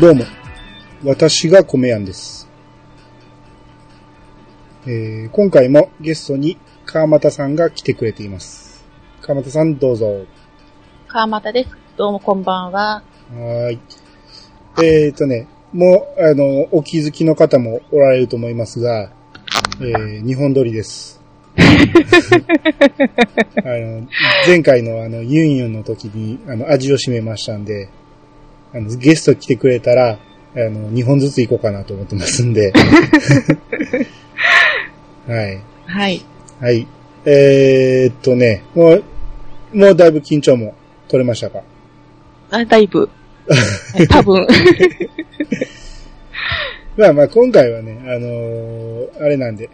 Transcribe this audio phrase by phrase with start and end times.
[0.00, 0.24] どうも、
[1.04, 2.48] 私が米やんです。
[4.86, 6.56] えー今回もゲストに
[6.86, 8.82] 川又さんが来てくれています。
[9.20, 10.24] 川又さんどうぞ。
[11.06, 11.76] 川又です。
[11.98, 12.80] どうもこんばんは。
[12.80, 13.78] はーい。
[14.82, 19.12] えーとね、もう、あの、お気づきの方もおられると思いますが、
[19.82, 21.20] えー、日本撮りです。
[21.60, 21.60] あ
[23.66, 24.08] の、
[24.46, 27.90] 前回のあの、ユンユンの時に、あの、味を占めましたんで、
[28.72, 30.18] あの、ゲスト来てくれたら、
[30.54, 32.72] あの、2本ずつ行こうかなと思ってますんで。
[35.26, 35.60] はい。
[35.86, 36.24] はい。
[36.60, 36.86] はい。
[37.24, 39.04] えーっとね、もう、
[39.72, 40.74] もうだいぶ緊張も
[41.08, 41.62] 取れましたか？
[42.50, 43.08] あだいぶ。
[43.48, 43.56] は
[44.02, 44.46] い多分。
[46.96, 49.68] まあまあ今回はね、あのーあれなんで、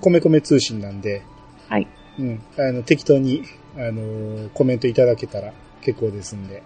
[0.00, 1.22] 米米通信なんで、
[1.68, 1.86] はい。
[2.18, 3.42] うん、あの、適当に、
[3.76, 6.62] あのーコメントいただけたら結構ですんで、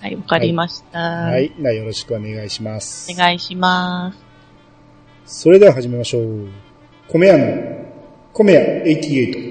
[0.00, 0.98] はい、わかりました。
[0.98, 3.10] はい、なよろしくお願いします。
[3.12, 4.12] お願いしま
[5.24, 5.42] す。
[5.42, 6.48] それでは始めましょう。
[7.08, 7.44] 米屋の、
[8.32, 9.45] 米屋88。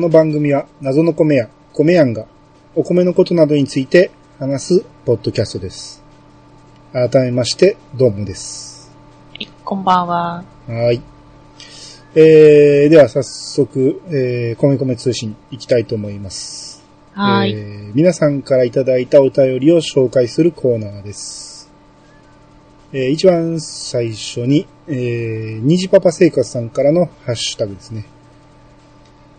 [0.00, 2.24] この番組は謎の米屋、米屋が
[2.74, 6.02] お米のことなどについて話すポッドキャストです。
[6.90, 8.90] 改めまして、どうもです。
[9.34, 10.44] はい、こんばんは。
[10.66, 11.02] はい。
[12.14, 16.82] えー、では早速、えー、米米通信行きたいと思います。
[17.12, 17.52] はい。
[17.52, 21.70] えー皆さんからいただいたお便りを紹介するコーナーです。
[22.94, 28.06] えー一番最初に、えー、虹パパ生活さんからのハッシュタグですね。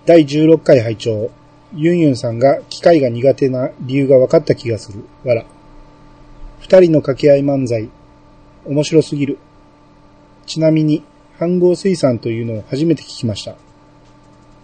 [0.06, 1.30] 第16回拝聴
[1.74, 5.06] ユンユンさんが機械が苦手な理由が分かった気がする。
[5.24, 5.46] わら。
[6.60, 7.90] 二人の掛け合い漫才。
[8.66, 9.38] 面白すぎる。
[10.46, 11.04] ちなみに、
[11.40, 13.56] 飯合水産というのを初めて聞きました。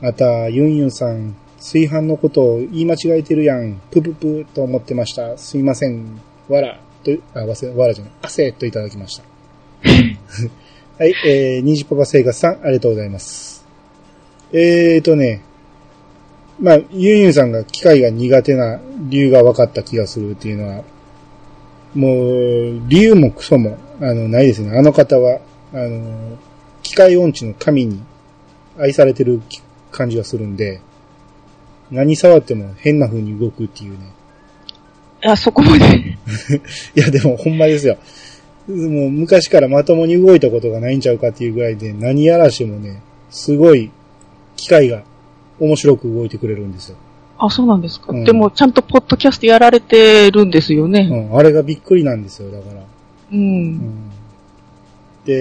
[0.02, 3.80] また、ユンユンさん、炊飯のことを言い間違えてるやん。
[3.92, 5.38] ぷぷぷと思ってました。
[5.38, 6.20] すいません。
[6.50, 6.80] わら。
[7.04, 8.14] と、あ、わせ、わらじゃない。
[8.22, 9.24] 汗といただきました。
[11.00, 13.57] はい、えー、にじパパ生活さん、ありがとうございます。
[14.54, 15.42] えーとね、
[16.60, 20.84] まあ、ユンユンさんが機械が苦手な理由が分かった気がするっていうのは、
[21.94, 24.78] もう、理由もクソも、あの、ないですね。
[24.78, 25.40] あの方は、
[25.74, 26.38] あの、
[26.82, 28.02] 機械音痴の神に
[28.78, 29.42] 愛されてる
[29.92, 30.82] 感じがするんで、
[31.92, 34.14] 何触っても変な風に動くっていうね。
[35.24, 35.86] いや、そこまで。
[36.96, 37.98] いや、でもほんまですよ。
[38.68, 43.92] もう昔からまともに動いたことがないんちゃうかっていうぐらいで、何やらしてもね、すごい
[44.58, 45.04] 機械が
[45.60, 46.98] 面白く動いてくれるんですよ。
[47.38, 48.08] あ、そうなんですか。
[48.12, 51.08] うんでも、ちゃんとポッドキャストやられてるんですようね。
[51.08, 52.82] ん、あれがびっくりなんですよ、だから。
[53.32, 53.40] うん。
[53.40, 53.44] う
[53.76, 54.12] ん
[55.26, 55.34] で、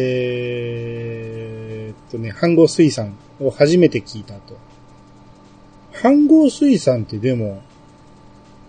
[1.88, 4.56] えーっとね、飯合水産を初めて聞いたと。
[5.92, 7.62] 飯合水産ってでも、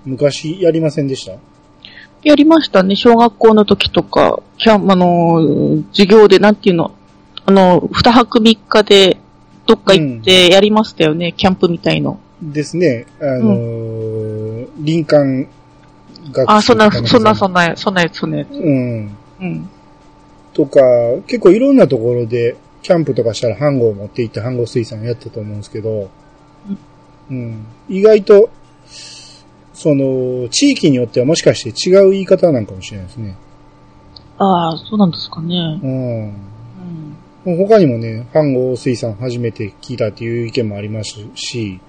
[0.06, 1.34] 昔やりませんでした？
[2.24, 2.96] やりましたね。
[2.96, 6.91] 小学校の時とか、キャン、あのー、授業で、なんていうの、
[7.46, 9.18] あの、二泊三日で、
[9.68, 11.34] どっか行ってやりましたよね。
[11.34, 12.20] キャンプみたいの。
[12.42, 15.48] ですね、あのー林間
[16.32, 18.52] 学あ、そんな、かそんな、そんな、そんなやつ、そんなやつ。
[18.52, 19.18] うん。
[19.42, 19.70] うん。
[20.54, 20.80] とか、
[21.28, 26.10] 結構いろんなところで、キャンプとかしたら飯盒を持って行って飯盒水産やってたと思うんですけど、
[27.30, 27.66] うん。
[27.90, 28.50] 意外と、
[29.74, 33.36] その、地域によってはもしかして違う言い方なんかもしれないですね。
[34.38, 35.80] ああ、そうなんですかね。
[35.84, 36.34] うん。
[37.47, 37.58] うん。
[37.58, 41.80] 他にもね、飯盒水産初めて聞いたっていう意見もありますし、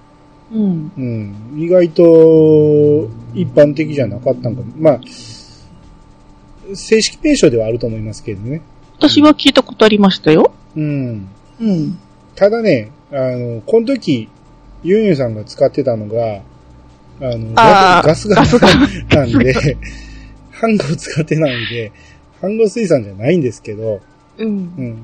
[0.51, 0.91] うん。
[0.97, 1.61] うん。
[1.61, 4.67] 意外と、一般的じゃなかったんかも。
[4.77, 4.99] まあ、
[6.73, 8.61] 正式名称ではあると思いますけどね。
[8.97, 10.51] 私は聞いたことありましたよ。
[10.75, 11.27] うん。
[11.59, 11.99] うん。
[12.35, 14.29] ただね、あの、この時、
[14.83, 16.41] ユンユンさんが使ってたのが、
[17.21, 18.53] あの、あーガスガス
[19.09, 19.53] なんで、
[20.61, 21.91] 飯盒 使ってないんで、
[22.41, 23.99] 飯盒水産じゃないんですけど、
[24.37, 24.51] うんう。
[24.81, 25.03] ん。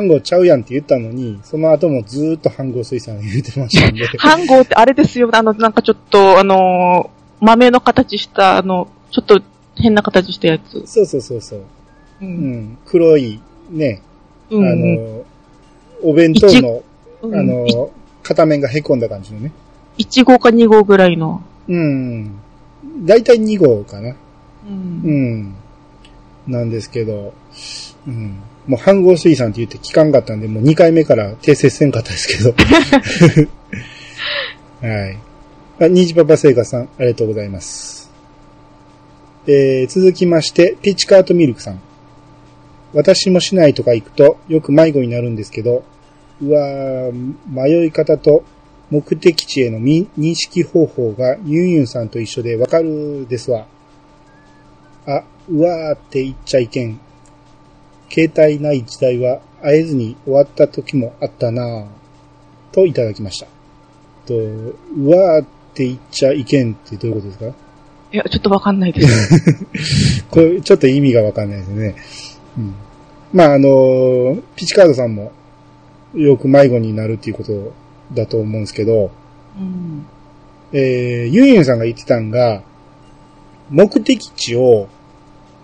[0.00, 4.06] 飯盒ちゃうやんって言ったのに、その後もずーっと飯盒水産言ってましたんで。
[4.18, 5.28] 飯盒ってあれですよ。
[5.32, 9.40] あの、なんかちょっと、あのー豆の形した、あの、ちょっと
[9.74, 10.82] 変な形したやつ。
[10.86, 11.58] そうそうそうそう。
[11.58, 11.64] う。
[12.22, 12.78] うんん。
[12.86, 13.40] 黒い、
[13.70, 14.00] ね、
[14.50, 14.66] うん。
[14.66, 15.24] あの、
[16.02, 16.82] お弁当の、
[17.22, 17.90] うんあの、
[18.22, 19.52] 片面が凹んだ感じのね。
[19.98, 21.42] 1号か2号ぐらいの。
[21.68, 22.36] うん。
[23.04, 24.10] だいたい2号かな。
[24.10, 24.14] う。
[24.68, 25.54] うんん。
[26.46, 27.34] なんですけど、
[28.06, 28.36] うん。
[28.66, 32.54] もう半合水産って言って聞かんかったんで、もう2回目から訂正せんかったですけど。
[34.86, 35.18] はい。
[35.80, 38.10] あ、ニジパパ生活さん、ありがとうございます。
[39.46, 41.80] えー、続きまして、ピッチカートミルクさん。
[42.92, 45.84] 私も市内とか行くとよく迷子になるんですけど、
[46.40, 48.42] うわー迷い方と
[48.90, 53.66] 目的地への認識方法がユンユンさんと一緒でわかるですわ。
[55.06, 56.98] あ、うわーって言っちゃいけん。
[58.10, 61.86] 携帯ない時代は会えずに終わった時もあったなぁ。
[62.72, 63.46] といただきました。
[64.26, 67.46] と、うわーって言っちゃいけんってどういうことですか？
[68.12, 70.24] いや、ちょっとわかんないです。
[70.30, 71.94] これ、ちょっと意味がわかんないですね。
[72.56, 72.74] うん。
[73.32, 75.32] まあ、あの、ピチカードさんも、
[76.14, 77.72] よく迷子になるっていうこと
[78.14, 79.10] だと思うんですけど、
[79.58, 80.06] うん。
[80.72, 82.62] えー、ユンユンさんが言ってたんが、
[83.70, 84.88] 目的地を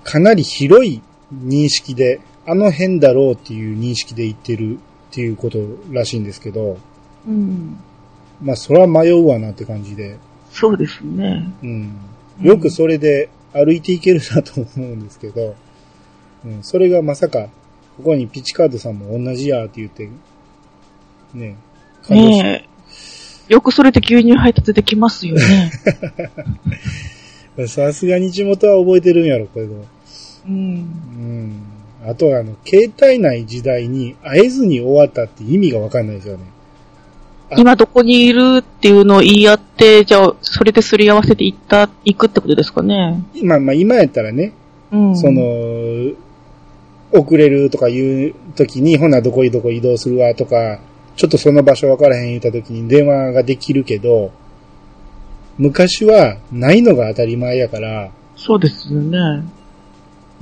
[0.02, 1.00] かなり広い
[1.32, 4.78] 認識で、あの辺だろうっていう認識で言ってるっ
[5.10, 5.58] ていうこと
[5.90, 6.78] らしいんですけど、
[7.26, 7.78] うん。
[8.42, 10.18] まあ、それは迷うわなって感じで、
[10.50, 11.52] そうですね。
[11.62, 11.96] うん。
[12.40, 15.54] よくそれで歩いていけるなと思うんですけど、
[16.44, 17.48] うん、それがまさか、
[17.96, 20.08] ここにピチカードさんも同じやって言って、
[21.34, 21.56] ね、
[22.02, 22.68] 感動しね
[23.48, 23.52] え。
[23.52, 25.72] よくそれで牛乳配達できますよね。
[27.68, 29.74] さすがに地元は覚えてるんやろ、これど。
[30.48, 30.54] うん。
[30.54, 31.62] うん。
[32.04, 36.44] あとは、あの、携帯ない時代に会えずに終わったって意味がわかんないですよね。
[37.50, 43.22] あ今どこにいるっていうのを言い合って、じゃあ、それですり合わせて行った、行くってことですかね。
[43.42, 44.52] まあまあ今やったらね、
[44.90, 45.16] うん。
[45.16, 45.42] その、
[47.12, 50.80] 遅れるとかいう時に、ほなどこどこ移動するわとか、
[51.14, 54.32] ちょっとその場所わからへん言った時に電話ができるけど、
[55.58, 59.18] 昔はないのが当たり前やから、そうですよね。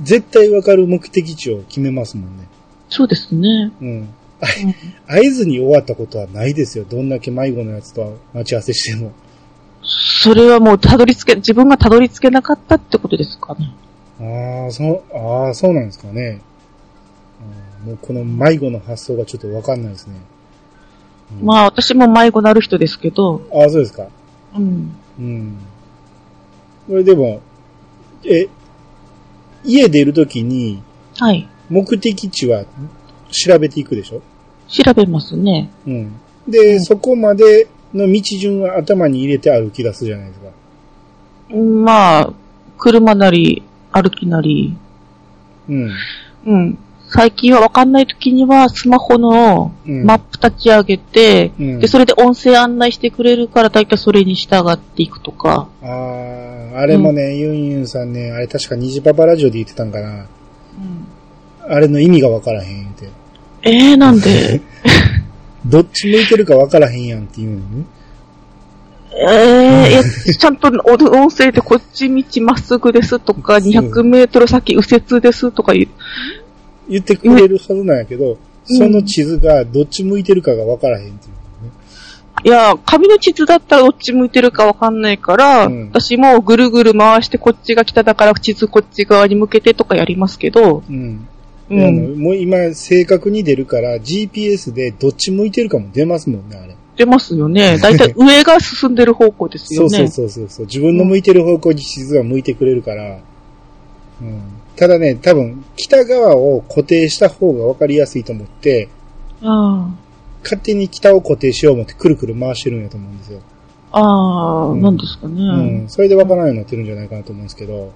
[0.01, 2.47] 絶対わかる目的地を決めますもんね。
[2.89, 3.71] そうですね。
[3.81, 3.87] うん。
[3.87, 4.13] うん
[5.05, 6.85] 会えずに終わったことはないですよ。
[6.89, 9.11] どんだけ迷子のやつとは待ち合わせしても。
[9.83, 13.71] それはもうたどり着け、自分がたどり着けなかったってことですかね。
[14.19, 16.41] ああ、そう、ああ、そうなんですかね。
[17.83, 20.15] うんもうこの迷子の発想がちょっとわかんないですね。
[21.39, 24.07] うんまあ私も迷子なる人ですけど、ああ、そうですか。
[24.55, 24.95] うん。
[25.17, 25.57] うん。
[26.87, 27.41] これでも、
[28.25, 28.47] え、
[29.63, 30.81] 家出るときに
[31.17, 31.47] はい。
[31.69, 32.65] 目的地は
[33.31, 34.21] 調べていくでしょ？
[34.67, 35.69] 調べますね。
[35.85, 36.13] うん。
[36.47, 40.47] で、うんそこまでの道順は頭に入れて歩き出すじゃないですか。
[41.51, 42.33] うんまあ、
[42.77, 44.73] 車なり、歩きなり、
[45.69, 45.91] うん。
[46.45, 46.77] うん。
[47.13, 55.67] 最近はわかんない時には、スマホのうんマップ立ち上げて、うんで、それで音声案内してくれるから、だいたいそれに従っていくとか。
[55.83, 55.87] あ
[56.73, 60.09] あ、あれもね、ユンユンさんね、あれ確か虹パパラジオで言ってたんかな。
[60.09, 63.09] うん、あれの意味がわからへん言うて。
[63.63, 64.61] えー、なんで？
[65.67, 67.85] どっち向いてるかわからへんやんっていうのね。
[69.13, 75.87] ええいや、ちゃんとお音声でこっち道まっすぐですとか、200メートル先右折ですとか言う。
[76.91, 81.71] 言ってくれるはずなんやけど、その地図がどっち向いてるかがわからへんっていうね。
[82.43, 91.27] いや、紙の地図だったらどっち向いてるかわかんないから、うん私もぐるぐる回してこっちが北だから地図こっち側に向けてとかやりますけど、うん。
[91.69, 92.15] うん。
[92.17, 96.75] のもう今正確に出るから GPS でどっち向いてるかも出ますもんね、あれ。
[96.97, 97.77] 出ますよね。
[97.77, 99.89] だいたい上が進んでる方向ですよね。
[99.89, 100.65] そうそうそうそうそう。
[100.65, 103.19] 自分の向いてる方向に地図が向いてくれるから。
[104.21, 104.60] うん。
[104.75, 108.89] ただね、多分北側を固定した方がわかりやすいと思って、
[109.41, 109.89] あ
[110.43, 113.41] 勝手に北を固定しよう思ってくるくる回してるんやと思うんですよ。
[113.91, 115.35] あ、ああ、うんなんですかね。
[115.35, 115.89] うん。
[115.89, 117.91] それでわからないようになってるんじゃないかなと思うんですけど、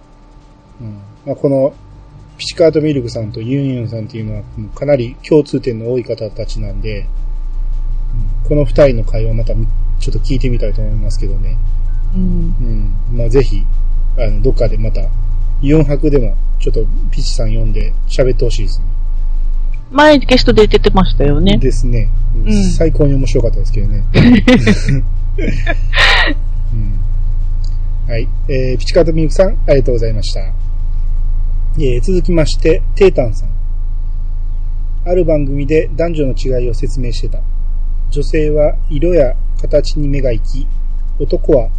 [0.81, 0.99] うん。
[1.25, 1.73] まあ、この、
[2.37, 4.43] ピチカートミルクさんとユンユンさんっていうのは、
[4.75, 7.05] かなり共通点の多い方たちなんで、うん
[8.47, 9.65] この二人の会話またみ
[9.99, 11.57] ちょっと聞いてみたいと思いますけどね。
[12.15, 12.21] うん。
[13.11, 13.17] うん。
[13.17, 13.63] まあ、ぜひ、
[14.19, 15.01] あの、どっかでまた、
[15.61, 18.85] 4泊でも、ちょっとピチさん読んで喋ってほしいですね。
[19.91, 21.57] 前ゲストで出てましたよね。
[21.57, 24.03] ですね、うんうん最高に面白かったですけどね。
[26.73, 26.99] うん、
[28.07, 28.27] はい。
[28.49, 30.41] えー、ピチカートミルクさん、ありがとうございました。
[30.41, 33.49] えー、続きまして、テータンさん。
[35.05, 37.39] ある番組で男女の違いを説明してた。
[38.09, 40.67] 女性は色や形に目が行き、
[41.19, 41.69] 男は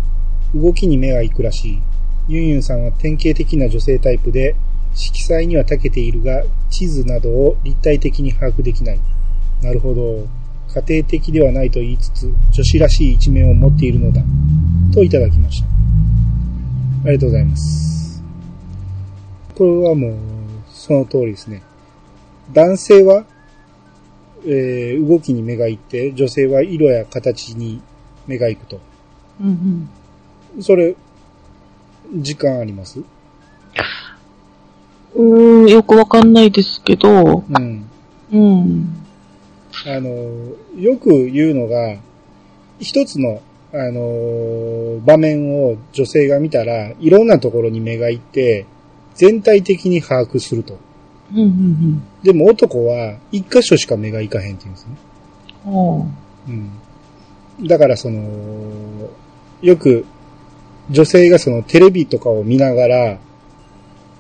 [0.55, 1.83] 動きに目が行くらしい。
[2.29, 4.57] ユンユンさんは典型的な女性タイプで、
[4.95, 9.01] 色彩には長けているが、地図などを立体的に把握できない。
[9.63, 10.27] なるほど。
[10.75, 14.23] 家庭的ではないと言いつつ、女子らしい一面を持っているのだ。
[14.93, 15.67] といただきました。
[17.05, 18.23] ありがとうございます。
[19.55, 20.15] これはもう、
[20.69, 21.63] その通りですね。
[22.53, 23.25] 男性は、
[24.45, 27.81] えー動きに目が行って、女性は色や形に
[28.27, 28.81] 目が行くと。
[29.41, 29.89] うん
[30.61, 30.97] それ、
[32.15, 33.01] 時間あります？
[35.15, 37.87] うーん、よくわかんないですけど、うん。
[38.33, 38.89] うん。
[39.87, 40.09] あの、
[40.79, 41.97] よく言うのが、
[42.79, 43.41] 一つの、
[43.73, 48.67] あの、場面を女性が見たら、いろんなところに目がいって、
[49.15, 50.79] 全体的に把握すると。
[51.33, 54.97] うん、うん、でも男は、一箇所しか目がいかへんって言うんですね。
[55.67, 55.75] うん。
[55.75, 56.07] おー
[57.59, 57.67] うん。
[57.67, 58.21] だからその、
[59.63, 60.05] よく、
[60.91, 63.19] 女性がそのテレビとかを見ながら、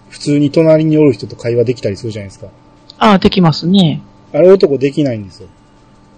[0.08, 2.48] 普通に隣におる人と会話できたりするじゃないですか。
[2.98, 4.02] ああ、できますね。
[4.32, 5.48] あれ男できないんですよ。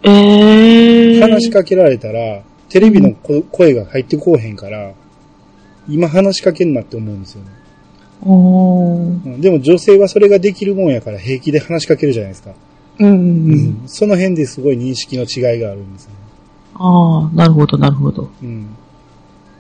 [0.03, 1.21] ええー。
[1.21, 4.93] 話しかけられたら、テレビのこ声が入ってこうへんから、
[5.89, 7.51] 今話しかけんなって思うんですよね。
[8.23, 12.51] おでも女性はそれができるもんやから平気で話しかけるじゃないですか。
[12.99, 13.83] うん、うん、うん。
[13.87, 16.17] その辺ですごい認識の違いがあるんですよね。
[16.75, 18.31] ああ、なるほど、なるほど。
[18.43, 18.67] うん。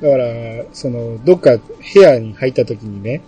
[0.01, 0.25] だから、
[0.73, 3.21] その、どっか部屋に入った時にね、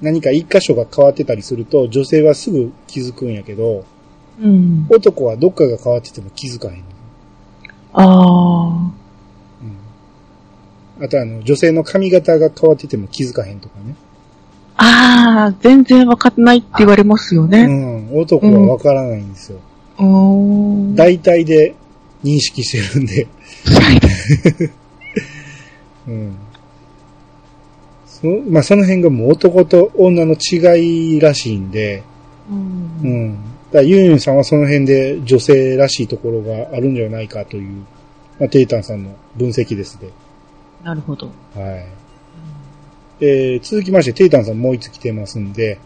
[0.00, 3.84] 何か一箇所が変わってたりすると、女性はすぐ気づくんやけど、
[4.40, 4.86] うん。
[4.88, 6.84] 男はどっかが変わってても気づかへん。
[7.92, 8.90] ああ。
[10.98, 11.04] うん。
[11.04, 13.94] あとあの、女性の髪型が変わってても気づかへんとかね。
[14.76, 17.66] ああ、全然わかんないって言われますようね。
[17.66, 18.16] ん。
[18.16, 19.58] 男はわからないんですよ。
[19.98, 20.94] うーん。
[20.94, 21.74] 大体で
[22.24, 23.26] 認識してるんで。
[26.08, 26.36] うん。
[28.06, 32.02] そまあ、その辺がもう男と女の違いらしいんで、
[32.50, 32.54] う。
[32.54, 33.38] うんん。
[33.72, 37.84] だユンユンさんはその辺で女性らしいところがあるんじゃないかという、
[38.38, 40.10] まあ、テイタンさんの分析ですね。
[40.82, 41.26] なるほど。
[41.26, 41.32] は
[41.76, 41.86] い。
[43.20, 45.78] えー、続きまして、テイタンさんもう一つ来てますんで、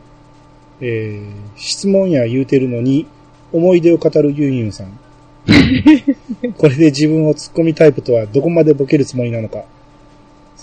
[0.81, 3.07] えー、質問や言うてるのに、
[3.53, 4.99] 思い出を語るユンユンさん。
[6.57, 9.65] これで自分を突っ込みタイプとはどこまでボケるつもりなのか。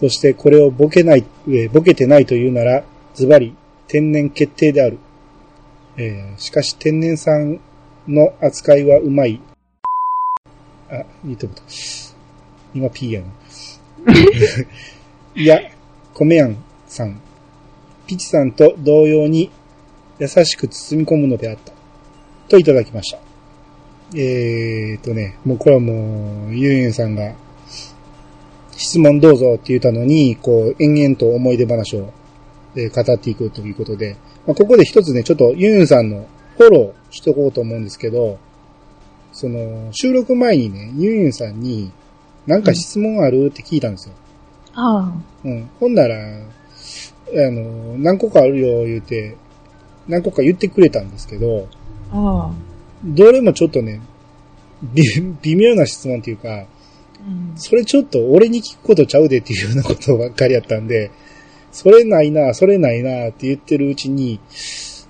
[0.02, 3.56] そしてこれをボケない、えーボケてないというなら、ズバリ、
[3.88, 4.98] 天然決定である。
[5.96, 7.60] えー、しかし天然さん
[8.08, 9.40] の扱いはうまい。
[10.90, 11.62] あ、言ってこと。
[12.74, 13.28] 今 P やな。
[15.36, 15.60] いや、
[16.16, 17.22] 米やんさん。
[18.08, 19.52] ピチさんと同様に
[20.18, 21.74] 優しく包み込むのであった。
[22.50, 23.20] といただきました。
[24.16, 27.36] えーとね、もうこれはもう、ゆうゆんさんが、
[28.82, 32.12] 質問どうぞって言ったのに、こう、延々と思い出話を、
[32.76, 34.16] えー語っていくということで、
[34.48, 36.26] まあ、ここで一つね、ちょっとゆうゆんさんの
[36.58, 38.40] フォローしとこうと思うんですけど、
[39.34, 41.92] その、収録前にね、ゆうゆんさんに、
[42.48, 44.16] なんか質問あるって聞いたんですよ。
[44.74, 45.70] あうん。
[45.80, 49.38] ほんなら、あの、何個かあるよ、言うて、
[50.08, 51.68] 何個か言ってくれたんですけど、
[52.12, 52.18] あ。
[52.18, 52.52] ああ。
[53.06, 54.02] どれもちょっとね、
[54.82, 55.04] び
[55.42, 56.66] 微妙な質問っていうか、うん。
[57.56, 61.12] それちょっと俺に聞くことちゃうでっていうようなことばっかりやったんで、
[61.72, 64.40] それないな、それないなって言ってるうちに、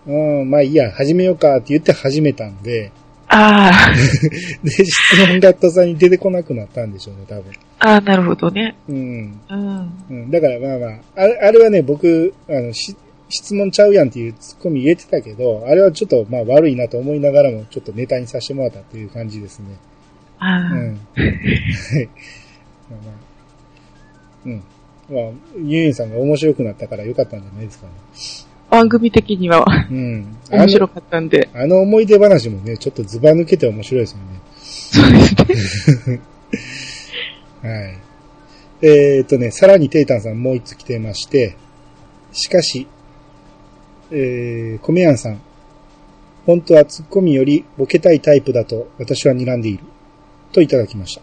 [0.06, 2.92] うん、まあいいや、始めようかって言って始めたんで、
[3.34, 3.94] ああ。
[4.62, 4.94] で、質
[5.26, 7.54] 問がとさんに出てこなくなったんでしょうね、多分。
[7.80, 8.76] ああ、なるほどね。
[8.90, 9.40] うん。
[9.50, 9.92] うん。
[10.10, 12.96] うん、だからまあまあ、あれあれはね、僕、あの、し
[13.30, 19.68] 質問ちゃうやんっていうツッコミ入れてたけど、あれはちょっとまあ悪いなと思いながらも、ちょっとネタにさせてもらったっていう感じですね。
[20.42, 20.74] ああ。
[20.74, 21.00] うん。
[24.46, 24.64] うん。
[25.10, 25.22] まあ、
[25.58, 27.94] ユンユンさんが面白くなったからよかったんじゃないですかね。
[28.72, 30.38] 番組的にはうん。
[30.50, 31.50] 面白かったんで。
[31.54, 34.26] あのあの思い出話もね、ちょっとズバ抜けて面白いですよね。
[34.58, 36.22] そうですね。
[37.70, 37.98] はい。
[38.82, 41.56] えーっとね、さらにテイタンさんもう一つ来てまして、
[42.32, 42.88] しかし、
[44.10, 45.40] えー、コメヤンさん、
[46.48, 49.84] 本当はツッコミよりボケたいタイプだと私は睨んでいる。
[50.52, 51.22] といただきました。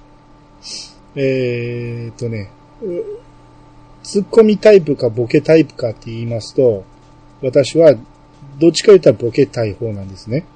[1.15, 2.51] えーっとね、
[2.83, 3.19] う
[4.03, 6.85] ツッコミタイプかボケタイプかって言いますと、
[7.43, 7.95] 私は
[8.59, 10.47] どっちか言ったらボケたい方なんですね。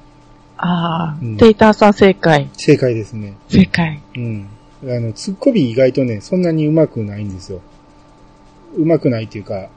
[0.57, 1.37] ああうん。
[1.37, 2.49] テイターさん正解。
[2.55, 3.37] 正解ですね。
[3.49, 4.03] 正解。
[4.17, 4.49] うん。
[4.85, 7.61] あの、ツッコミ意外とね、そんなに上手くないんですよ。
[8.77, 9.69] 上手くないっていうか、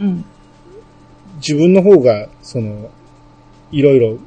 [0.00, 0.24] うん。
[1.36, 2.90] 自分の方が、その、
[3.72, 4.18] いろいろ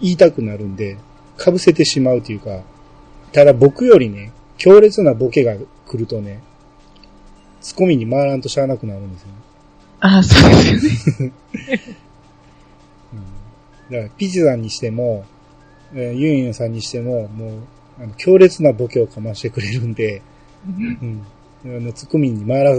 [0.00, 0.98] 言いたくなるんで、
[1.38, 2.62] 被せてしまうというか、
[3.34, 6.40] ただ僕よりね、強烈なボケが来るとね、
[7.60, 9.34] ツッコミに回らんとしゃあなくなるんですよね。
[10.00, 11.32] ああ、そうですよね。
[13.12, 13.90] うん。
[13.90, 15.24] だから、ピチさんにしても、
[15.94, 17.60] えーユンユンさんにしても、もう、
[17.98, 20.22] あの強烈なボケをかましてくれるんで、
[20.66, 21.26] うん。
[21.64, 22.76] あの、ツッコミに回ら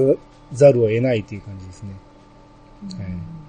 [0.53, 1.89] ざるを得ないっていう感じですね。
[2.97, 3.45] はい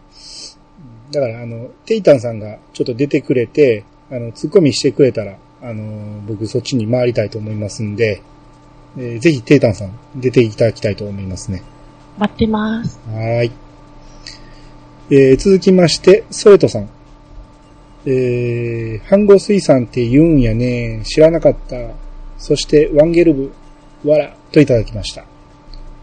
[1.12, 8.22] だから、あの、テイタンさんがちょっと出てくれて、あの、ツッコミしてくれたら、あの、僕そっちに回りたいと思いますんで、
[8.98, 11.62] えーぜひ、テータンさん、出ていただきたいと思いますね。
[12.18, 13.00] 待ってます。
[13.08, 13.52] はーい。
[15.10, 16.88] えー続きまして、ソレトさん。
[18.06, 21.02] えー、飯合水産って言うんやね。
[21.04, 21.76] 知らなかった。
[22.38, 23.52] そして、ワンゲルブ、
[24.04, 25.24] わら、といただきました。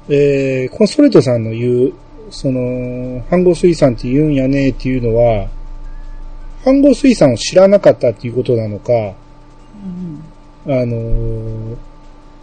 [0.09, 1.93] えー、このソレトさんの言う、
[2.29, 5.47] その、飯合水産って言うんやねっていうのは、
[6.65, 9.22] 飯合水産を知らなかったっていうことなのか、うん
[10.65, 11.77] あのー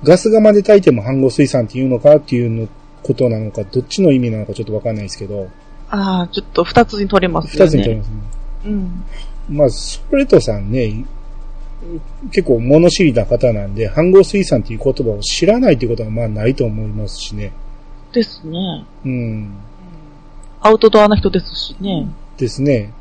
[0.03, 2.69] ガス釜で炊いても飯合水産っていうのかっていうの
[3.03, 5.49] ことなのか、どっちの意味なのかちょっとわかんないですけど、
[5.91, 7.67] ああ、ちょっと二つに取れますよね。
[7.67, 8.15] 二つに取りますね。
[8.67, 9.05] うん。
[9.49, 11.05] まあ、ソレトさんね、
[12.31, 17.53] 結構物知りな方なんで、飯合水産っていう言葉を知らないっていうことはまあないと思いますしね。
[18.13, 18.85] ですね。
[19.05, 19.55] うん。
[20.61, 22.07] アウトドアな人ですしね。
[22.37, 22.93] ですね。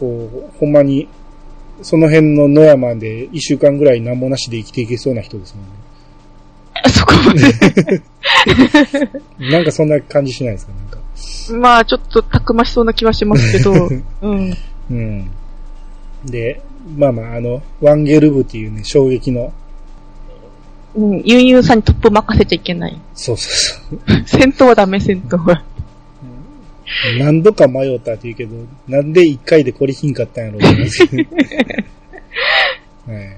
[0.00, 1.08] こう、ほんまに、
[1.82, 5.70] その辺の野山で一週間ぐらい何もなしで生きていけそうな人ですもんね。
[6.90, 8.02] そこまで。
[9.50, 10.98] なんかそんな感じしないですかなんか。
[11.58, 13.72] まあ、ちょっとたくましそうな気はしますけど。
[14.22, 14.56] うん。
[14.90, 15.30] うん。
[16.24, 16.60] で、
[16.96, 19.52] まあまあ、あの、ワンゲルブっていうね、衝撃の、
[20.94, 21.22] うん。
[21.24, 23.00] ユンユンさんにトップ任せちゃいけない。
[23.14, 24.22] そうそうそう。
[24.26, 25.64] 戦闘はダメ、戦闘は。
[27.18, 28.56] 何度か迷ったって言うけど、
[28.88, 31.36] なんで一回でこれひんかったんやろうと思いますけど
[33.12, 33.36] はい。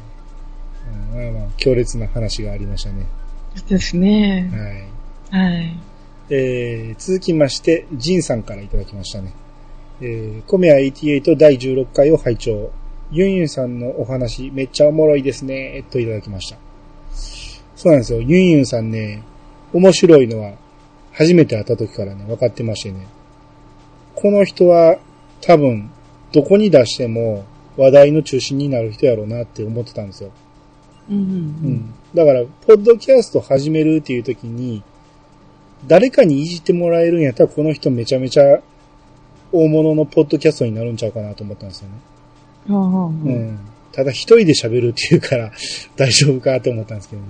[1.15, 3.07] うんまあまあ、強烈な話がありましたね。
[3.69, 4.50] ですね。
[5.31, 5.50] はい。
[5.53, 5.79] はい。
[6.29, 9.33] えー、続きまして、ジンさんからいただきましたね。
[10.00, 12.71] えー、コメア88第16回を拝聴
[13.12, 16.59] ユンユンさんのお話、めっちゃおもろいですね、といただきました。
[17.76, 18.21] そうなんですよ。
[18.21, 19.23] ユンユンさんね、
[19.73, 20.53] 面白いのは、
[21.12, 23.07] 初めて会った時からね、分かってましてね。
[24.16, 24.99] この人は、
[25.42, 25.90] 多分、
[26.33, 27.44] どこに出しても、
[27.76, 30.31] 話題の中心になる人やろうなって思ってたんですよ。
[31.11, 31.20] うんう。
[31.20, 31.26] うん
[31.74, 31.94] ん。
[32.14, 34.83] だから、ポッドキャスト始めるっていう時に、
[35.87, 38.61] 誰かにいじってもらえるんやったら、この人めちゃめちゃ
[39.52, 41.94] 大物のポッドキャストになるんちゃうかなと思ったんですよね。
[42.68, 43.59] うんうんううんん。
[43.92, 45.52] ただ一人で喋るっていうから、
[45.96, 47.22] 大丈夫かと思ったんですけど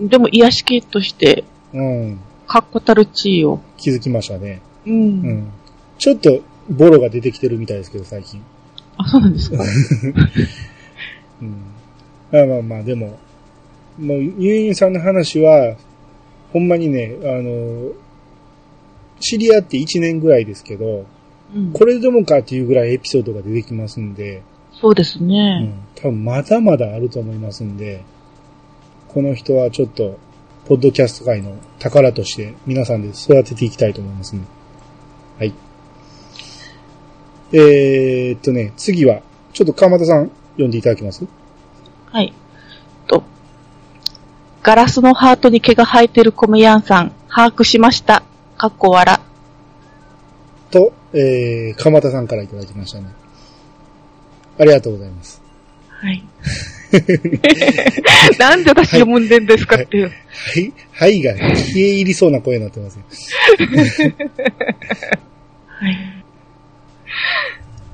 [0.00, 0.08] ね。
[0.08, 2.20] でも、癒し系として、うん。
[2.46, 3.60] 確固たる地位を。
[3.76, 4.60] 気づきましたね。
[4.86, 4.90] う。
[4.90, 5.48] うんん。
[6.04, 8.42] ちょっと、ボロが出てきてるみたいですけど、最近。
[8.98, 9.56] あ、そうなんですか。
[11.40, 11.56] うん。
[12.30, 13.18] まあまあまあ、でも、
[13.98, 15.76] もう、ユンユンさんの話は、
[16.52, 17.92] ほんまにね、あの、
[19.18, 21.06] 知り合って1年ぐらいですけど、
[21.56, 24.42] うん、これでもかっていうぐらいエピソードが出てきますんで、
[24.78, 25.64] そうですうね。
[25.64, 28.04] ん、多分まだまだあると思いますんで、
[29.08, 30.18] この人はちょっと、
[30.66, 34.42] ポッドキャスト界の宝として皆さんで育てていきたいと思いますね。
[35.38, 35.54] はい。
[37.56, 39.20] えー、っとね、次は、
[39.52, 41.24] ちょっと川又さん読んでいただけます？
[42.06, 42.32] はい。
[43.06, 43.22] と、
[44.64, 48.24] ガラスのハートに毛が生えてる米ヤンさん、把握しました。
[48.58, 49.20] かっこ笑。
[50.72, 53.06] と、えー、川又さんからいただきましたね。
[54.58, 55.40] ありがとうございます。
[55.88, 56.24] はい。
[58.38, 60.06] なんで私読むんでんですかっていう。
[60.06, 60.12] は
[60.60, 63.04] い、はいが消え入りそうな声になってますよ。
[65.66, 66.13] はい。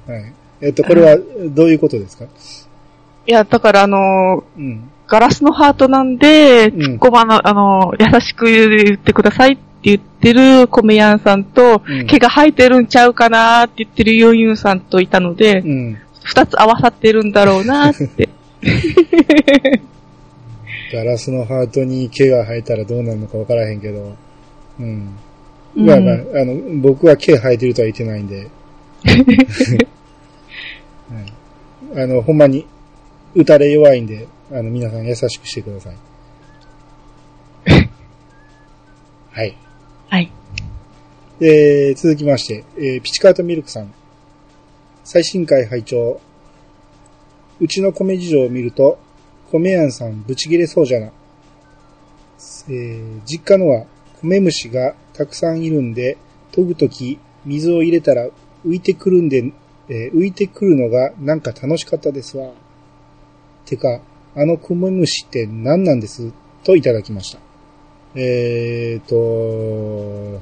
[0.06, 0.32] はい。
[0.62, 1.16] えっと、これは
[1.50, 2.24] どういうことですか？
[2.24, 4.90] いや、だからあのーうん。
[5.06, 15.98] ガラスのハートなんで、うんツッコマの、あのー優しく言ってくださいって言ってる米ヤンさんと、うん毛が生えてるんちゃうかなって言ってるユンユンさんといたのでう、ん。
[16.22, 18.28] 二、つ合わさってるんだろうなって。
[20.92, 24.16] ガラスのハートに毛が生えたらどうなるのかわからへんけど。
[24.80, 25.16] うん。
[25.76, 28.48] うんまあまあ、あの、僕は毛生えてるとは言ってないんで。
[29.04, 29.12] は
[31.96, 32.66] い、あの、ほんまに、
[33.34, 35.96] 打たれ弱いんで、あの、皆さん優しくしてください。
[39.30, 39.56] はい。
[40.08, 40.32] はい。
[41.40, 43.92] えー、続きまして、えー、ピチカートミルクさん。
[45.04, 46.20] 最新回拝聴
[47.60, 48.98] うちの米事情を見ると、
[49.50, 51.06] 米屋さんブチ切れそうじゃな。
[51.06, 53.86] えー、実家のは
[54.22, 56.16] 米虫がたくさんいるんで、
[56.52, 58.28] 研ぐとき水を入れたら
[58.66, 59.52] 浮いてくるんで、
[59.88, 62.50] えー浮いてくるのがなんか楽しかったですわ。
[63.64, 64.00] てか、
[64.36, 66.32] あの米虫って何なんです
[66.64, 67.38] といただきました。
[68.14, 70.40] えーと、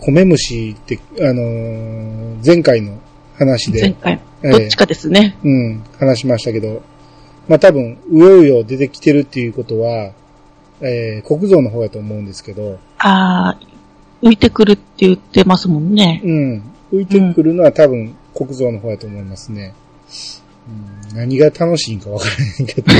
[0.00, 2.98] 米虫って、あのー前回の
[3.38, 5.38] 話で、前回、えーどっちかですね。
[5.44, 6.82] うん、話しましたけど、
[7.48, 10.12] まあ多分、うようよ出てきてるっていうことは、
[10.80, 13.71] えー、国蔵の方やと思うんですけど、あー、
[14.22, 16.20] 浮いてくるって言ってますもんね。
[16.24, 19.74] うん、浮いてくるのは多分、国蔵の方やと思いますね。
[21.10, 22.92] うん、何が楽しいんかわからへんけど。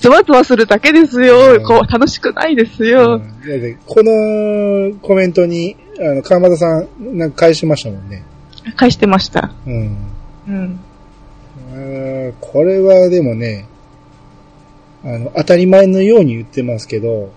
[0.00, 1.54] ゾワゾワするだけですよ。
[1.54, 3.18] うんこう、楽しくないですうよ。
[3.18, 8.22] んだってこのコメントに、あの、川又さん、なんか返しましたもんね。
[8.76, 9.52] 返してました。
[9.66, 9.96] うん。
[10.48, 10.80] うん。
[11.72, 13.66] あーこれはでもね、
[15.04, 17.32] あの、当たり前のように言ってますけど、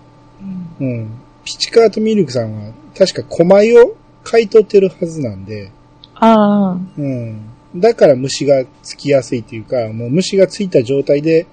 [0.80, 1.21] うんうん。
[1.44, 5.70] ピチカートミルクさんは、確か狛米を買い取ってるはずなんで、
[6.14, 6.78] ああ。
[6.96, 7.40] うん。
[7.74, 11.46] だから虫がつきやすいっていうか、もう虫がついた状態で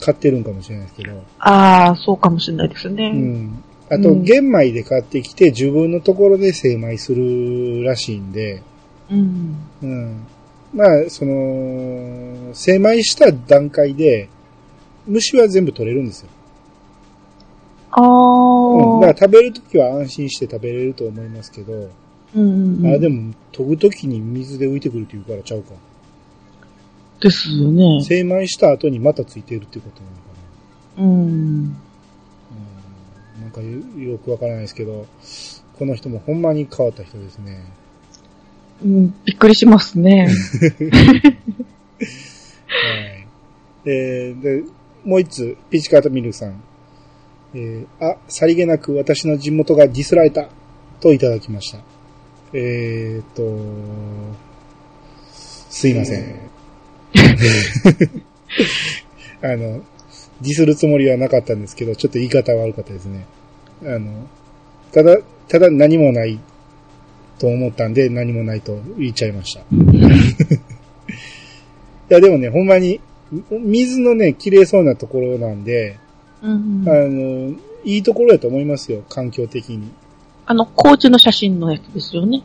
[0.00, 3.12] 買ってるんかもしれないですけど、ああ、そうかもしれないですね。
[3.14, 3.62] うん。
[3.88, 8.62] あと、うん玄米で買ってきて自分のところで精米するらしいんで、
[9.10, 9.56] うん。
[9.82, 10.26] うん。
[10.74, 14.28] まあ、その、精米した段階で、
[15.06, 16.28] 虫は全部取れるんですよ。
[17.96, 19.00] あうん。
[19.00, 19.14] だあ。
[19.14, 21.90] から食べるときは安心して食べれると思いますけど、
[22.34, 22.94] うんうん。
[22.94, 25.72] あ、でも、研ぐときに水で浮いてくるっていうからちゃうか。
[27.20, 28.02] ですよね。
[28.02, 30.22] 精米した後にまたついてるってことなのか
[30.98, 31.04] な。
[31.04, 31.20] うん。
[31.20, 31.76] うん。
[33.40, 35.06] なんかよよくわからないですけど、
[35.78, 37.64] この人もほんまに変わった人ですね。
[38.84, 40.28] うん、びっくりしますね。
[40.28, 40.34] は
[41.96, 43.26] い。
[43.86, 44.64] えー、で、
[45.04, 46.60] もう一つ、ピチカートミルクさん。
[47.58, 50.50] えー、あ、さりげなく私の地元がディスられた、
[51.00, 51.78] といただきました。
[52.52, 53.58] えーと、
[55.32, 56.50] すいません。
[59.40, 59.80] あの、
[60.42, 63.24] ディスるつもりはなかったんですけど、ちょっと言い方悪かったですね。
[63.82, 64.28] あの、
[64.92, 65.16] ただ、
[65.48, 66.38] ただ何もない
[67.38, 69.60] と思ったんで何もないと言っちゃいました。
[69.64, 69.64] い
[72.10, 73.00] や、でもね、ほんまに、
[73.50, 75.98] 水のね、綺麗そうなところなんで、
[76.42, 76.90] うんあ。
[76.92, 79.90] の、いいところやと思いますよ、環境的に。
[80.46, 82.42] あの、工事の写真のやつですよね。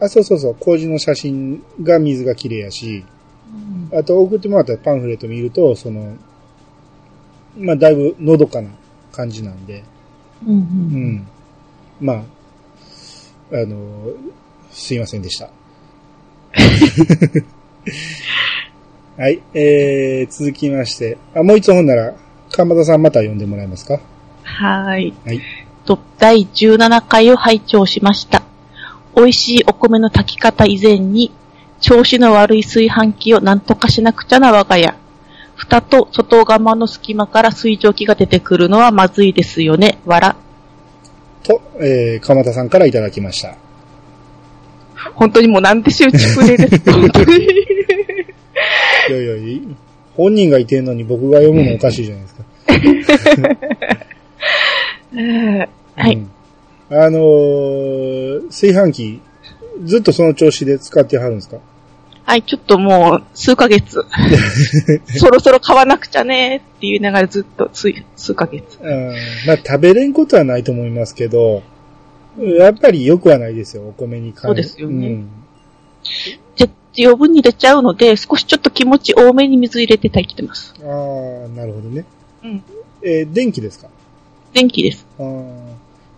[0.00, 3.04] あ、そうそうそう、工事の写真が水が綺麗やし、
[3.50, 6.16] うんあと送ってもらったパンフレット見ると、その、
[7.56, 8.68] まあ、だいぶのどかな
[9.12, 9.84] 感じなんで、
[10.44, 10.54] うんう。
[10.54, 10.60] うん
[11.16, 11.26] ん。
[12.00, 12.24] まあ、
[13.52, 14.10] あの、
[14.70, 15.50] すいませんでした。
[19.16, 22.14] はい、えー、続きまして、あ、もう一本なら、
[22.56, 24.00] 鎌田さんまた読んでもらえますか？
[24.42, 25.14] はーい。
[25.26, 25.42] はい。
[25.84, 28.42] と、第17回を拝聴しました。
[29.14, 31.30] 美味しいお米の炊き方以前に、
[31.80, 34.94] 調子の悪い炊飯器を何とかしなくちゃな我が家。
[35.54, 39.98] 蓋と外釜の隙間から水蒸気が出てくるのはまずいですよね。
[40.06, 40.36] わら。
[41.42, 43.56] と、えー、鎌田さんからいただきました。
[45.14, 46.90] 本当にもうなんてしゅうちくれです。
[46.90, 47.44] 本当に。
[49.08, 49.76] いやいやいい、
[50.16, 52.44] 本人がいてんのに僕が読むのおかしいじゃないですか。
[55.96, 56.14] はい。
[56.16, 56.30] うん
[56.88, 59.20] あのー炊飯器、
[59.84, 61.56] ずっとその調子で使ってはるんですか？
[62.22, 64.04] はい、ちょっともう数ヶ月。
[65.18, 68.78] そろそろ買わなくちゃねって言いながらずっと数数ヶ月。
[68.80, 69.14] うん
[69.48, 71.64] まあ食べれんことはないと思いますけど、
[72.38, 75.28] やっぱり良くはないですよ、お米に関そうですよねうん
[77.04, 80.74] 余分に出ちゃうので、少しちょっと気持ち多めに水入れて炊いてます。
[80.80, 82.04] ああ、なるほどね。
[82.44, 82.62] うん。
[83.02, 83.88] えー電気ですか？
[84.52, 85.06] 電気です。
[85.18, 85.44] あー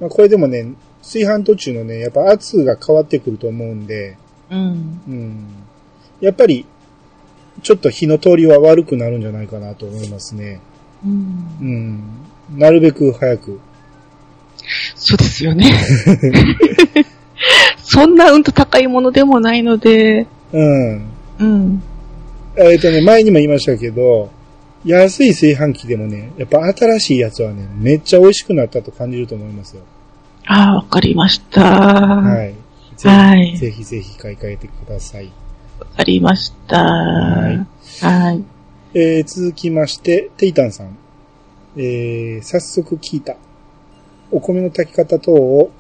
[0.01, 0.67] まあこれでもね、
[1.03, 4.17] 炊飯途中のね、やっぱ圧が変わってくると思うんで、
[4.51, 5.01] うん。
[5.09, 5.47] うん。
[6.21, 6.65] やっぱり、
[7.63, 10.61] ちょっと火の通りは悪くなるんじゃないかなと思いますね。
[11.05, 11.65] うんう。
[11.65, 12.03] ん。
[12.59, 13.61] なるべく早く。
[14.95, 15.67] そうですよね。
[17.83, 21.03] そんなうんと高いものでもないので、うん。
[21.39, 21.83] うん。
[22.57, 24.31] えっ、とね、前にも言いましたけど、
[24.85, 29.83] 安い炊飯器でもね、やっぱ新しいやつはね、めっちゃ美味しくなったと感じると思いますよ。
[30.47, 31.63] ああ、わかりました。
[31.63, 32.55] はわい。
[32.97, 35.31] ぜはいひ、ぜひぜひ買い替えてください。
[35.97, 36.83] かりました。
[36.83, 37.67] はい
[38.05, 38.45] はい。
[38.95, 40.97] えー続きまして、テイタンさん。
[41.77, 43.37] えー早速聞いた。
[44.31, 45.71] お米の炊き方等を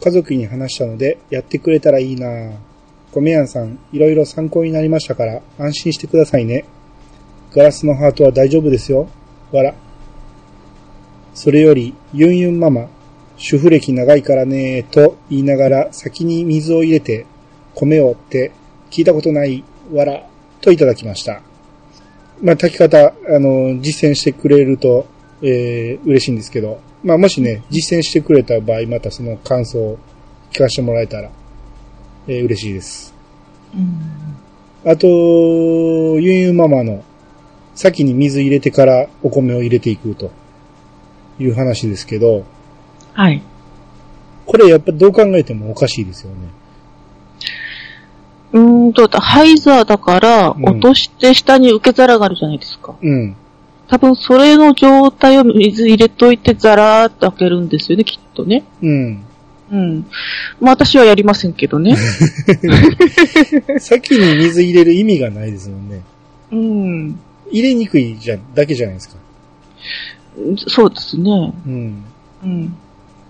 [0.00, 2.52] 家族に話したので、やってくれたらいいな
[3.12, 6.64] 米屋さん、いろいろ参考になりましたから、安心してくださいね。
[7.52, 9.08] ガラスのハートは大丈夫ですよ。
[9.52, 9.74] わら。
[11.34, 12.88] それより、ユンユンママ、
[13.36, 17.26] 主婦歴長いからねと言いながら先に水を入れて、
[17.74, 18.52] 米を追って
[18.90, 20.28] 聞いたことない、わら、
[20.60, 21.42] といただきました。
[22.42, 25.06] まあ、炊き方、あの、実践してくれると、
[25.42, 29.98] えー、嬉しいんですけど、まあ、もしね、実践してくれた場合、またその感想を
[30.52, 31.30] 聞かせてもらえたら、
[32.26, 33.14] えー、嬉しいです。
[33.74, 34.90] うん。
[34.90, 37.04] あと、ゆんゆんママの、
[37.74, 40.30] 先に水入れてからお米を入れていくと
[41.38, 42.44] いう話ですけど、
[43.12, 43.42] はい。
[44.46, 46.36] これやっぱどう考えてもおかしいですよね。
[48.52, 52.94] うーんと、ハイザーだから、うん落として下に受け皿があるじゃないですか。
[53.00, 53.36] うん。
[53.88, 58.64] 多分それの状態を水入れといてザラーっと開けるんですよね、きっとね。
[58.82, 59.24] うん。
[59.70, 60.06] うん。
[60.60, 61.96] まあ私はやりませんけどね。
[63.78, 66.02] 先に水入れる意味がないですもんね。
[66.52, 67.20] うん。
[67.50, 69.16] 入れにくいじゃ、だけじゃないですか。
[70.68, 71.52] そうですね。
[71.66, 72.04] うん。
[72.44, 72.76] うん。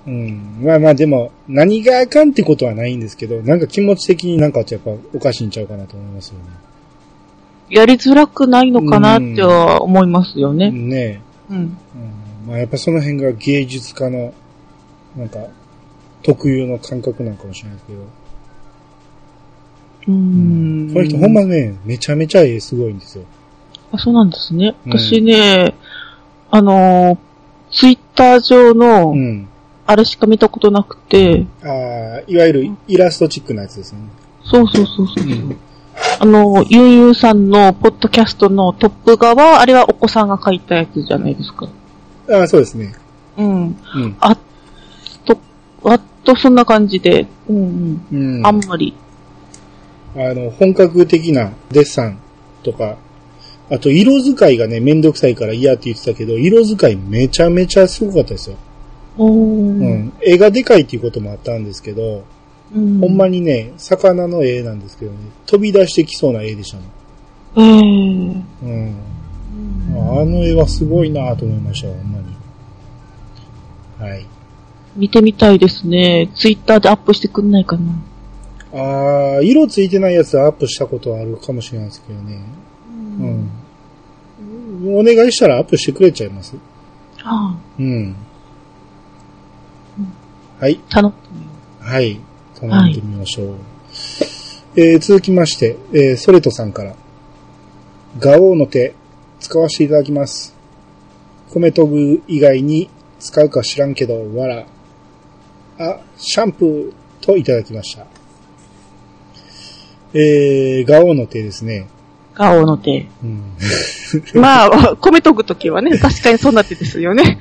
[0.07, 0.57] うん。
[0.62, 6.37] まあまあでも、何があかんってことはないんですけど、なんか気持ち的になんかやっぱおかしいんちゃうかなと思いますよ
[7.68, 10.70] やりづらくないのかなっては思いますよね。
[10.70, 10.81] ね。
[10.81, 11.57] ねうん。
[11.57, 11.61] え。
[11.61, 12.48] うん。
[12.48, 14.33] まあやっぱその辺が芸術家の、
[15.16, 15.38] なんか、
[16.22, 18.00] 特有の感覚なんかもしれないですけど。
[20.09, 20.90] うん。
[20.92, 23.24] この人ほんまね、めちゃめちゃ絵すごいんですよ。
[23.92, 24.74] あ、そうなんですね。
[24.87, 25.74] うん私ね、
[26.50, 27.18] あのー、
[27.72, 29.48] ツイッター上のう、ん。
[29.87, 33.98] あれしか見たことなくて、ああ、いわゆるイラストチックなやつですね。
[34.44, 35.24] そうそうそうそう。
[35.24, 35.56] うん
[36.18, 41.68] あの、ユンユンさんのポッドキャストのトップ画は、あれはお子さんが描いたやつじゃないですか。
[42.30, 42.94] ああ、そうですね。
[43.37, 43.62] うん。
[43.66, 44.16] うん。
[44.20, 44.38] あっ
[45.24, 45.38] と、
[45.85, 47.56] あっとそんな感じで、うん
[48.12, 48.46] うんうん。
[48.46, 48.94] あんまり。
[50.16, 52.18] あの、本格的なデッサン
[52.62, 52.96] とか、
[53.70, 58.56] あと色使いがね、めんどくさいから嫌って言ってたけど、色使いめちゃめちゃすごかったですよ。
[59.18, 60.12] うん。
[60.20, 62.24] 絵がでかいっていうこともあったんですけど、
[62.74, 66.85] うんほんまにね、魚の絵なんですけどね、飛び出してきそうな絵でしたね。
[67.56, 67.66] ええ
[68.62, 68.94] うん。
[70.20, 72.24] あの絵はすごいなと思いましたよ、ほんまに。
[73.98, 74.26] はい。
[74.96, 76.31] 見てみたいですね。
[76.35, 77.92] ツイッターでアップしてくんないかな。
[78.72, 82.42] ああ、色ついてないやつはアップしたことはあるかもしれないですけどね。
[83.20, 84.98] うん。
[84.98, 86.55] お願いしたらアップしてくれちゃいます
[87.22, 88.16] あうん。
[90.59, 90.81] はい。
[90.88, 91.14] あ、頼む。
[91.81, 92.20] はい。
[92.59, 93.55] 頼んでみましょう。
[94.76, 96.94] えー続きまして、えーソレトさんから。
[98.18, 98.94] ガオーの手、
[99.40, 100.55] 使わせていただきます。
[101.53, 104.66] 米とぐ以外に使うか知らんけど、わら。
[105.81, 106.93] あ、シャンプー
[107.25, 108.05] といただきました。
[110.12, 111.88] えー、ガオーの手ですね。
[112.35, 113.09] ガオの手。
[113.23, 113.57] うん、
[114.35, 117.38] まあ、米研ぐときはね、確かにそんな手ですよね。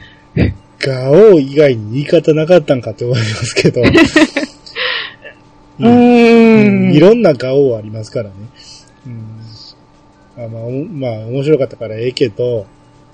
[0.79, 3.81] ガオー以外に言い方なかったんかって思いますけど。
[5.79, 6.93] うーん。
[6.93, 8.35] いろんなガオーありますからね。
[9.05, 12.67] うん、あまあ、おまあ、面白かったからええけど、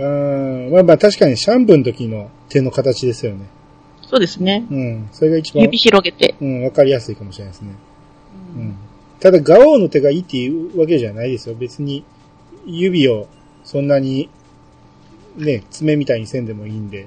[0.00, 3.46] うん、まあまあ確かにシャンプーの時の手の形ですよね。
[4.02, 4.66] そうですね。
[4.70, 5.08] うん。
[5.12, 6.34] それが一番、指広げて。
[6.40, 7.74] うん、わかりやすいかもしれないですね。
[8.56, 8.76] うん。
[9.20, 11.54] ただ、ガオーの手がいいっていうわけじゃないですよ。
[11.54, 12.04] 別に、
[12.66, 13.28] 指を
[13.62, 14.28] そんなに、
[15.36, 17.06] ね、爪みたいにせんでもいいんで、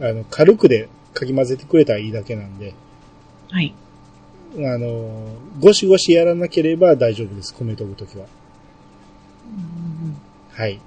[0.00, 2.74] あの、軽くでかき混ぜてくれたらいいだけなんで、
[3.50, 3.74] はい。
[4.56, 5.26] あの、
[5.60, 7.54] ゴシゴシやらなければ大丈夫です。
[7.54, 8.26] 米研ぐときは。
[10.52, 10.80] はい。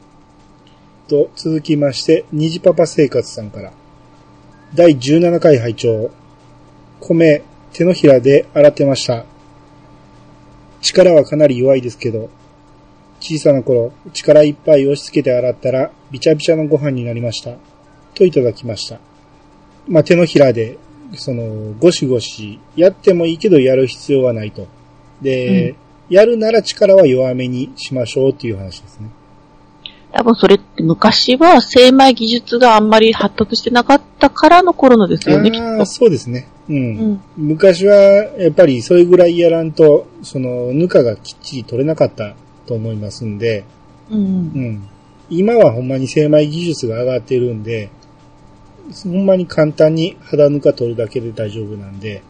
[1.08, 3.72] と、続きまして、虹パパ生活さんから。
[4.74, 6.12] 第17回拝聴
[7.00, 9.26] 米、手のひらで洗ってました。
[10.82, 12.30] 力はかなり弱いですけど、
[13.20, 17.56] 小さな頃、力いっぱい押し付けて洗ったら、びちゃびちゃなご飯になりました。
[18.14, 19.00] といただきました。
[19.88, 20.78] まあ、手のひらで、
[21.16, 24.68] その、ゴシゴシ、やってもいいけどやる必要はないと。
[25.22, 25.76] で、
[26.10, 29.10] やるなら力は弱めにしましょうっていう話ですね。
[30.16, 35.86] 多分それって昔は精米技術があんまり発達してなかったからの頃のですよね、きっと。
[35.86, 36.48] そうですね。
[36.70, 36.76] うん。
[36.78, 37.22] うん。
[37.36, 37.96] 昔は、
[38.40, 42.34] やっぱりそれぐらいやらんと、その、ぬかがきっちり取れなかった
[42.66, 43.66] と思いますんで、
[44.10, 44.24] うんう。
[44.58, 44.88] ん。
[45.30, 47.90] 今はほんまに精米技術が上がってるんで、
[49.04, 52.24] ほんまに簡単に肌ぬか取るだけで大丈夫なんで、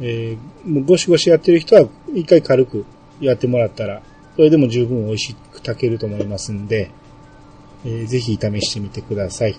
[0.00, 2.84] えーもうゴシゴシやってる人は一回軽く
[3.20, 4.02] やってもらったら、
[4.36, 6.90] それでも十分美味しく炊けると思いますんで、
[7.84, 9.56] えーぜひ試してみてください。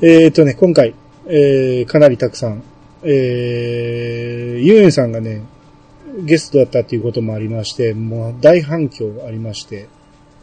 [0.00, 0.94] えーとね、今回、
[1.26, 2.62] えーかなりたくさん、
[3.02, 5.42] えー、ゆうえんさんがね、
[6.24, 9.88] ゲストだったっていうこともありまして、もう大反響ありまして、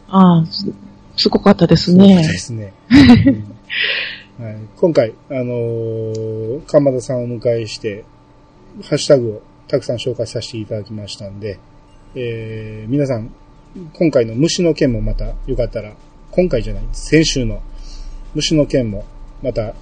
[0.08, 0.66] ああ、す
[1.16, 2.22] すごかったですすごかったね。
[2.28, 2.72] ですね。
[2.90, 3.56] うん
[4.38, 8.04] はい、今回、あのー、鎌田さんをお迎えして、
[8.82, 11.58] ハッシュタグをたくさん紹介させていただきましたんで、
[12.18, 13.30] えー、皆さん、
[13.92, 15.92] 今回の虫の件もまたよかったら、
[16.30, 17.60] 今回じゃない、先週の
[18.34, 19.04] 虫の件も
[19.42, 19.74] また、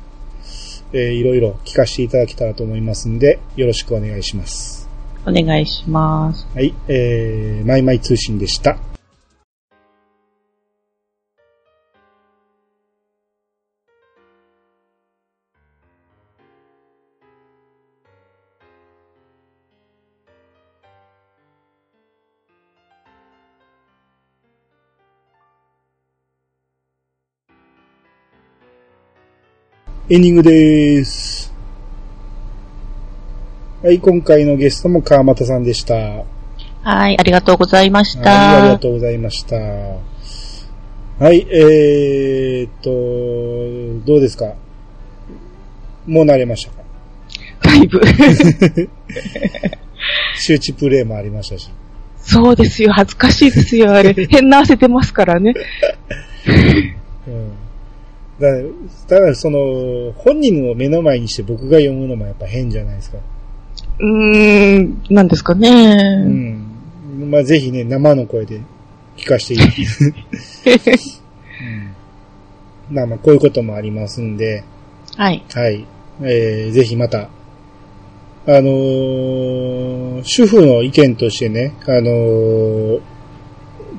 [0.93, 4.89] えー、いろいろ聞かせていただけたらと思いますんで、よろしくお願いします。
[5.25, 6.47] お願いします。
[6.55, 8.79] はい、えー、マイマイ通信でした。
[30.15, 31.53] エンディングです。
[33.83, 35.95] はい、今回のゲストも川又さんでした。
[35.95, 36.25] はい、
[36.85, 38.79] はい、ありがとうございましありたが。
[38.79, 39.57] とうございました。
[39.57, 39.99] は
[41.33, 44.55] い、えーっと、どうですか？
[46.07, 46.85] もう慣れましたか？
[47.65, 48.01] だいぶ。
[50.39, 51.69] 周知プレイもありましたし。
[52.19, 54.15] そうですよ、恥ずかしいですよ、あれ。
[54.31, 55.55] 変な汗出ますからね。
[57.27, 57.53] うん。
[58.41, 58.49] だ
[59.09, 63.19] ただ、その、本人を目の前にして僕が読むのもやっぱ変じゃないですか。
[64.01, 66.25] うーん、なんですかうね。
[66.25, 67.31] ん。
[67.31, 68.61] まあ、ぜひね、生の声で
[69.17, 69.61] 聞かせていい。
[72.91, 72.95] うん。
[72.97, 74.65] まあまあ、こういうこともありますんで、
[75.17, 75.45] はい。
[75.55, 75.87] はい。
[76.23, 77.29] えー、ぜひまた、
[78.47, 83.01] あのー主婦の意見としてね、あのー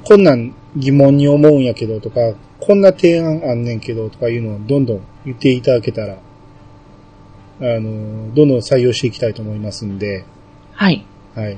[0.03, 10.25] こんなん疑問に思うんやけどとか、こんな提案あんねんけどとかいうのをどんどん言っていただけたら、あのーどんどん採用していきたいと思いますんで、
[10.73, 11.05] はい。
[11.35, 11.57] はい。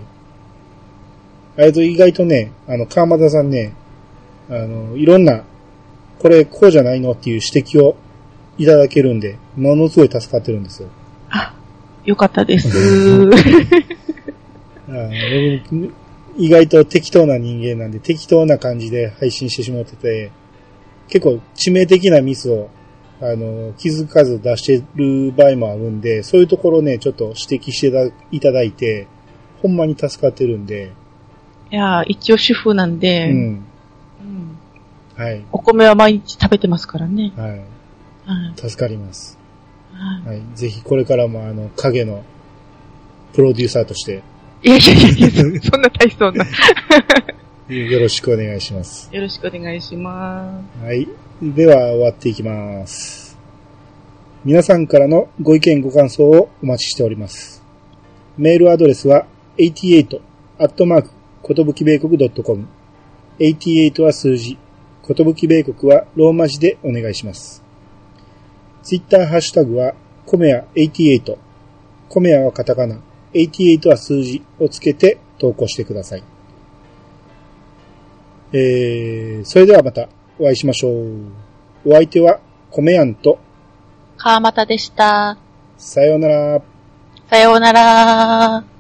[1.58, 3.74] あれと意外とね、あの、川又さんね、
[4.50, 5.44] あの、いろんな、
[6.20, 7.96] これこうじゃないのっていう指摘を
[8.58, 10.90] いただけるんで、ものすごい助かってるんですよ。
[11.30, 11.54] あ、
[12.06, 12.70] よかったです。
[14.90, 14.94] あ
[16.38, 20.32] 意外と適当な人間なんで、適当な感じで配信してしまってて、
[21.08, 22.70] 結構致命的なミスを、
[23.20, 29.08] あの、気づかず出してる場合もあるんで、そういうところね、ちょっと指摘していただいて、
[29.62, 30.92] ほんまに助かってるんで、
[31.72, 33.38] いやー、一応主婦なんで、うん。
[33.38, 34.60] うん
[35.18, 35.44] はい。
[35.52, 37.34] お米は毎日食べてますからね。
[37.36, 37.50] はい。
[37.50, 37.64] はい
[38.56, 39.38] 助かります。
[39.94, 40.42] ははい。
[40.54, 42.24] ぜひこれからもあの、影の
[43.34, 44.22] プロデューサーとして、
[44.64, 46.46] いいやいやいやいや、そんな大層な。
[47.70, 49.10] よろしくお願いします。
[49.12, 51.08] よろしくお願いしまはい。
[51.42, 53.38] では、終わっていきます。
[54.46, 57.62] 皆さんからのご意見ご感想をお待ちしております。
[58.38, 60.22] メールアドレスは、88
[60.60, 61.10] アットマーク、
[61.42, 62.68] ことぶき米国 .com。
[63.40, 64.58] 88は数字、
[65.04, 67.64] ことぶき米国はローマ字でお願いします。
[68.84, 69.94] ツイッターハッシュタグは、
[70.26, 71.38] コメヤ88。
[72.10, 73.02] コメヤはカタカナ、
[73.34, 76.24] 88は数字をつけて投稿してください。
[78.54, 80.08] えー、それではまた
[80.40, 81.48] お会いしましょう。
[81.86, 83.40] お相手は、コメヤンと、
[84.18, 84.24] す。
[84.24, 85.38] 川又でした。
[85.78, 86.62] さようなら。
[87.30, 88.77] さようなら。